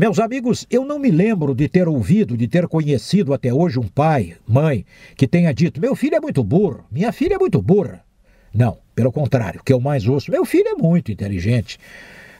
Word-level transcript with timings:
Meus 0.00 0.18
amigos, 0.18 0.66
eu 0.70 0.82
não 0.82 0.98
me 0.98 1.10
lembro 1.10 1.54
de 1.54 1.68
ter 1.68 1.86
ouvido, 1.86 2.34
de 2.34 2.48
ter 2.48 2.66
conhecido 2.66 3.34
até 3.34 3.52
hoje 3.52 3.78
um 3.78 3.86
pai, 3.86 4.34
mãe, 4.48 4.86
que 5.14 5.28
tenha 5.28 5.52
dito: 5.52 5.78
meu 5.78 5.94
filho 5.94 6.14
é 6.14 6.20
muito 6.20 6.42
burro, 6.42 6.86
minha 6.90 7.12
filha 7.12 7.34
é 7.34 7.38
muito 7.38 7.60
burra. 7.60 8.02
Não, 8.50 8.78
pelo 8.94 9.12
contrário, 9.12 9.60
o 9.60 9.62
que 9.62 9.70
eu 9.70 9.78
mais 9.78 10.08
ouço: 10.08 10.30
meu 10.30 10.46
filho 10.46 10.68
é 10.68 10.74
muito 10.74 11.12
inteligente. 11.12 11.78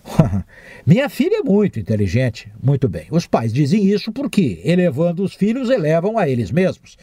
Minha 0.86 1.10
filha 1.10 1.40
é 1.40 1.42
muito 1.42 1.78
inteligente. 1.78 2.50
Muito 2.62 2.88
bem. 2.88 3.06
Os 3.10 3.26
pais 3.26 3.53
dizem 3.53 3.85
isso 3.85 4.11
porque, 4.11 4.63
elevando 4.65 5.22
os 5.22 5.35
filhos, 5.35 5.69
elevam 5.69 6.17
a 6.17 6.27
eles 6.27 6.51
mesmos. 6.51 6.97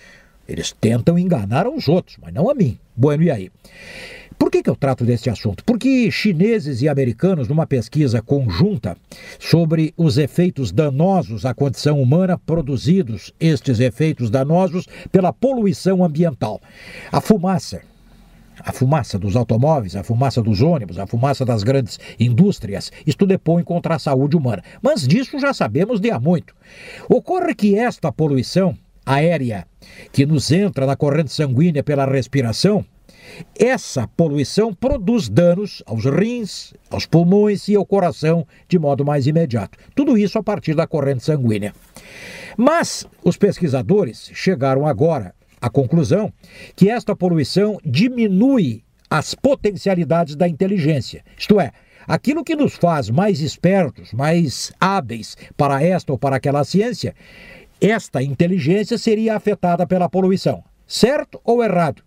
Eles 0.50 0.72
tentam 0.72 1.20
enganar 1.20 1.68
os 1.68 1.88
outros, 1.88 2.18
mas 2.20 2.34
não 2.34 2.50
a 2.50 2.56
mim. 2.56 2.80
Bueno, 2.96 3.22
e 3.22 3.30
aí? 3.30 3.52
Por 4.38 4.52
que, 4.52 4.62
que 4.62 4.70
eu 4.70 4.76
trato 4.76 5.04
desse 5.04 5.30
assunto? 5.30 5.64
Porque 5.64 6.12
chineses 6.12 6.82
e 6.82 6.88
americanos, 6.88 7.48
numa 7.48 7.66
pesquisa 7.66 8.22
conjunta 8.22 8.96
sobre 9.40 9.94
os 9.98 10.18
efeitos 10.18 10.72
danosos 10.72 11.46
à 11.46 11.54
condição 11.54 12.02
humana 12.02 12.38
produzidos, 12.38 13.34
estes 13.40 13.80
efeitos 13.80 14.30
danosos, 14.30 14.86
pela 15.12 15.34
poluição 15.34 16.04
ambiental. 16.04 16.62
A 17.12 17.20
fumaça, 17.20 17.82
a 18.60 18.72
fumaça 18.72 19.18
dos 19.18 19.36
automóveis, 19.36 19.96
a 19.96 20.04
fumaça 20.04 20.42
dos 20.42 20.62
ônibus, 20.62 21.00
a 21.00 21.08
fumaça 21.08 21.44
das 21.44 21.64
grandes 21.64 22.00
indústrias, 22.20 22.92
isto 23.06 23.26
depõe 23.26 23.64
contra 23.64 23.96
a 23.96 24.00
saúde 24.00 24.38
humana. 24.38 24.64
Mas 24.82 25.08
disso 25.08 25.40
já 25.40 25.54
sabemos 25.54 26.00
de 26.00 26.12
há 26.12 26.20
muito. 26.20 26.56
Ocorre 27.10 27.56
que 27.56 27.76
esta 27.76 28.12
poluição 28.12 28.78
aérea 29.06 29.66
que 30.12 30.26
nos 30.26 30.52
entra 30.52 30.86
na 30.86 30.96
corrente 30.96 31.32
sanguínea 31.32 31.84
pela 31.84 32.06
respiração 32.06 32.86
essa 33.58 34.08
poluição 34.08 34.74
produz 34.74 35.30
danos 35.30 35.84
aos 35.86 36.06
rins, 36.06 36.74
aos 36.90 37.06
pulmões 37.06 37.68
e 37.68 37.76
ao 37.76 37.86
coração 37.86 38.46
de 38.68 38.78
modo 38.80 39.06
mais 39.06 39.28
imediato. 39.28 39.78
Tudo 39.96 40.18
isso 40.18 40.38
a 40.38 40.44
partir 40.44 40.76
da 40.76 40.88
corrente 40.88 41.24
sanguínea. 41.24 41.74
Mas 42.58 43.06
os 43.24 43.38
pesquisadores 43.38 44.32
chegaram 44.34 44.88
agora 44.88 45.34
à 45.62 45.70
conclusão 45.70 46.32
que 46.76 46.90
esta 46.90 47.16
poluição 47.16 47.78
diminui 47.86 48.84
as 49.10 49.34
potencialidades 49.34 50.36
da 50.36 50.48
inteligência. 50.48 51.24
Isto 51.38 51.60
é, 51.60 51.72
aquilo 52.08 52.44
que 52.44 52.56
nos 52.56 52.74
faz 52.74 53.10
mais 53.10 53.42
espertos, 53.42 54.12
mais 54.12 54.72
hábeis 54.80 55.38
para 55.56 55.82
esta 55.82 56.12
ou 56.12 56.18
para 56.18 56.36
aquela 56.36 56.64
ciência, 56.64 57.16
esta 57.80 58.22
inteligência 58.24 58.98
seria 58.98 59.36
afetada 59.36 59.86
pela 59.86 60.10
poluição. 60.10 60.64
Certo 60.88 61.40
ou 61.44 61.64
errado? 61.64 62.02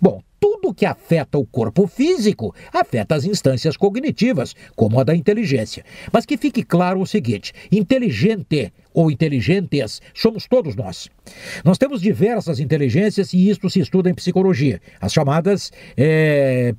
Bom, 0.00 0.22
tudo 0.66 0.74
que 0.74 0.86
afeta 0.86 1.38
o 1.38 1.46
corpo 1.46 1.86
físico 1.86 2.54
afeta 2.72 3.14
as 3.14 3.24
instâncias 3.24 3.76
cognitivas, 3.76 4.54
como 4.74 4.98
a 4.98 5.04
da 5.04 5.14
inteligência. 5.14 5.84
Mas 6.12 6.26
que 6.26 6.36
fique 6.36 6.62
claro 6.62 7.00
o 7.00 7.06
seguinte: 7.06 7.52
inteligente 7.70 8.72
ou 8.92 9.10
inteligentes 9.10 10.00
somos 10.12 10.46
todos 10.46 10.74
nós. 10.74 11.08
Nós 11.64 11.78
temos 11.78 12.00
diversas 12.00 12.58
inteligências 12.58 13.32
e 13.32 13.48
isto 13.48 13.70
se 13.70 13.80
estuda 13.80 14.10
em 14.10 14.14
psicologia, 14.14 14.80
as 15.00 15.12
chamadas 15.12 15.70
é, 15.96 16.74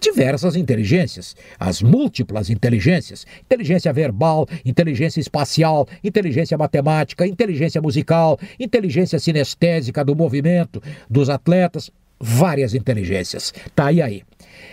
diversas 0.00 0.54
inteligências, 0.54 1.34
as 1.58 1.82
múltiplas 1.82 2.50
inteligências: 2.50 3.26
inteligência 3.42 3.92
verbal, 3.92 4.46
inteligência 4.64 5.20
espacial, 5.20 5.88
inteligência 6.04 6.56
matemática, 6.56 7.26
inteligência 7.26 7.82
musical, 7.82 8.38
inteligência 8.60 9.18
sinestésica 9.18 10.04
do 10.04 10.14
movimento 10.14 10.80
dos 11.10 11.28
atletas 11.28 11.90
várias 12.20 12.74
inteligências. 12.74 13.52
Tá 13.74 13.86
aí 13.86 14.00
aí. 14.00 14.22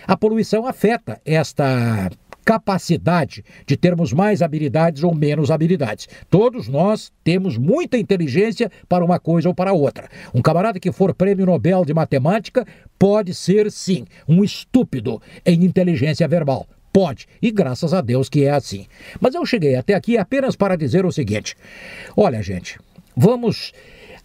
A 0.06 0.16
poluição 0.16 0.66
afeta 0.66 1.20
esta 1.24 2.10
capacidade 2.44 3.44
de 3.66 3.76
termos 3.76 4.12
mais 4.12 4.42
habilidades 4.42 5.02
ou 5.04 5.14
menos 5.14 5.50
habilidades. 5.50 6.08
Todos 6.28 6.68
nós 6.68 7.12
temos 7.22 7.56
muita 7.56 7.96
inteligência 7.96 8.70
para 8.88 9.04
uma 9.04 9.18
coisa 9.18 9.48
ou 9.48 9.54
para 9.54 9.72
outra. 9.72 10.08
Um 10.34 10.42
camarada 10.42 10.80
que 10.80 10.92
for 10.92 11.14
prêmio 11.14 11.46
Nobel 11.46 11.84
de 11.84 11.94
matemática 11.94 12.66
pode 12.98 13.34
ser, 13.34 13.70
sim, 13.70 14.04
um 14.28 14.42
estúpido 14.42 15.20
em 15.46 15.64
inteligência 15.64 16.26
verbal. 16.26 16.66
Pode, 16.92 17.26
e 17.40 17.50
graças 17.50 17.94
a 17.94 18.02
Deus 18.02 18.28
que 18.28 18.44
é 18.44 18.50
assim. 18.50 18.86
Mas 19.18 19.34
eu 19.34 19.46
cheguei 19.46 19.76
até 19.76 19.94
aqui 19.94 20.18
apenas 20.18 20.54
para 20.54 20.76
dizer 20.76 21.06
o 21.06 21.12
seguinte: 21.12 21.56
olha, 22.14 22.42
gente, 22.42 22.78
vamos 23.16 23.72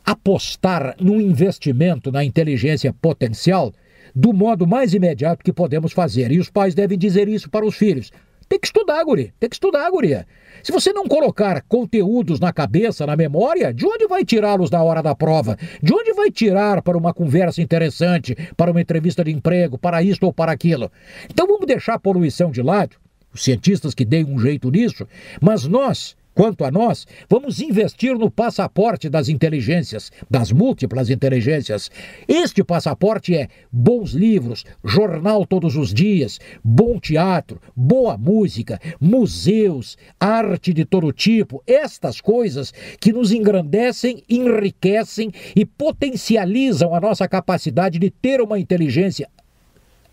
apostar 0.07 0.95
no 1.01 1.19
investimento 1.19 2.13
na 2.13 2.23
inteligência 2.23 2.94
potencial 2.94 3.73
do 4.16 4.31
modo 4.31 4.66
mais 4.66 4.94
imediato 4.94 5.44
que 5.44 5.51
podemos 5.51 5.91
fazer. 5.91 6.31
E 6.31 6.40
os 6.40 6.50
pais 6.50 6.73
devem 6.73 6.97
dizer 6.97 7.28
isso 7.28 7.50
para 7.50 7.66
os 7.66 7.75
filhos. 7.75 8.09
Tem 8.47 8.57
que 8.57 8.67
estudar, 8.67 9.03
guri. 9.03 9.34
Tem 9.38 9.50
que 9.50 9.56
estudar, 9.57 9.90
guria. 9.91 10.25
Se 10.63 10.72
você 10.72 10.94
não 10.94 11.06
colocar 11.06 11.62
conteúdos 11.63 12.40
na 12.40 12.53
cabeça, 12.53 13.06
na 13.06 13.17
memória, 13.17 13.73
de 13.73 13.85
onde 13.85 14.07
vai 14.07 14.23
tirá-los 14.23 14.72
na 14.72 14.81
hora 14.81 15.03
da 15.03 15.13
prova? 15.13 15.57
De 15.84 15.94
onde 15.94 16.13
vai 16.13 16.31
tirar 16.31 16.81
para 16.81 16.97
uma 16.97 17.13
conversa 17.13 17.62
interessante, 17.62 18.34
para 18.56 18.72
uma 18.72 18.79
entrevista 18.79 19.25
de 19.25 19.31
emprego, 19.31 19.78
para 19.78 20.01
isto 20.01 20.23
ou 20.23 20.31
para 20.31 20.53
aquilo? 20.53 20.90
Então 21.29 21.46
vamos 21.46 21.67
deixar 21.67 21.96
a 21.96 22.00
poluição 22.00 22.50
de 22.50 22.62
lado, 22.62 22.96
os 23.34 23.44
cientistas 23.44 23.94
que 23.94 24.06
deem 24.06 24.23
um 24.23 24.40
jeito 24.40 24.72
nisso, 24.72 25.06
mas 25.41 25.67
nós, 25.67 26.16
Quanto 26.38 26.64
a 26.64 26.70
nós, 26.70 27.08
vamos 27.28 27.59
investir 27.59 28.16
no 28.16 28.30
passaporte 28.30 29.09
das 29.09 29.28
inteligências, 29.28 30.12
das 30.30 30.52
múltiplas 30.52 31.09
inteligências. 31.09 31.90
Este 32.28 32.64
passaporte 32.64 33.36
é 33.36 33.48
bons 33.72 34.12
livros, 34.12 34.64
jornal 34.84 35.47
todos 35.47 35.76
os 35.76 35.92
dias, 35.92 36.40
bom 36.64 37.00
teatro, 37.00 37.59
boa 37.76 38.20
música, 38.20 38.80
museus, 39.02 39.97
arte 40.20 40.76
de 40.76 40.86
todo 40.86 41.12
tipo, 41.12 41.64
estas 41.66 42.22
coisas 42.22 42.72
que 43.02 43.12
nos 43.12 43.31
engrandecem, 43.31 44.24
enriquecem 44.30 45.31
e 45.56 45.66
potencializam 45.66 46.94
a 46.94 47.00
nossa 47.02 47.28
capacidade 47.28 47.97
de 47.97 48.12
ter 48.12 48.42
uma 48.42 48.59
inteligência 48.59 49.28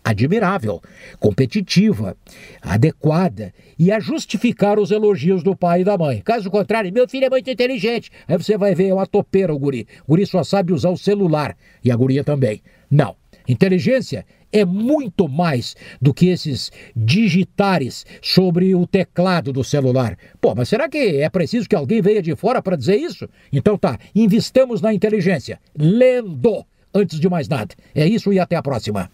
admirável, 0.05 0.79
competitiva, 1.19 2.15
adequada 2.61 3.51
e 3.77 3.91
a 3.91 3.99
justificar 3.99 4.77
os 4.77 4.91
elogios 4.91 5.41
do 5.41 5.55
pai 5.55 5.81
e 5.81 5.83
da 5.83 5.97
mãe. 5.97 6.21
Caso 6.23 6.51
contrário, 6.51 6.93
meu 6.93 7.09
filho 7.09 7.25
é 7.25 7.29
muito 7.29 7.49
inteligente. 7.49 8.11
Aí 8.27 8.37
você 8.37 8.55
vai 8.55 8.75
ver, 8.75 8.89
é 8.89 8.93
uma 8.93 9.07
topeira 9.07 9.51
o 9.51 9.57
guri. 9.57 9.87
O 10.03 10.09
guri 10.09 10.27
só 10.27 10.43
sabe 10.43 10.71
usar 10.71 10.91
o 10.91 10.97
celular 10.97 11.57
e 11.83 11.91
a 11.91 11.95
guria 11.95 12.23
também. 12.23 12.61
Não. 12.89 13.15
Inteligência 13.47 14.25
é 14.51 14.63
muito 14.63 15.27
mais 15.27 15.75
do 16.01 16.13
que 16.13 16.27
esses 16.27 16.71
digitares 16.95 18.05
sobre 18.21 18.73
o 18.75 18.87
teclado 18.87 19.51
do 19.51 19.63
celular. 19.63 20.17
Pô, 20.39 20.53
mas 20.55 20.69
será 20.69 20.87
que 20.87 20.97
é 20.97 21.29
preciso 21.29 21.67
que 21.67 21.75
alguém 21.75 22.01
venha 22.01 22.21
de 22.21 22.35
fora 22.35 22.61
para 22.61 22.75
dizer 22.75 22.95
isso? 22.95 23.27
Então 23.51 23.77
tá, 23.77 23.99
investamos 24.15 24.81
na 24.81 24.93
inteligência. 24.93 25.59
Lendo, 25.77 26.65
antes 26.93 27.19
de 27.19 27.27
mais 27.27 27.47
nada. 27.47 27.75
É 27.93 28.07
isso 28.07 28.31
e 28.31 28.39
até 28.39 28.55
a 28.55 28.63
próxima. 28.63 29.11